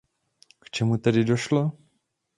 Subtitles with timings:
[0.61, 1.63] K čemu tedy došlo?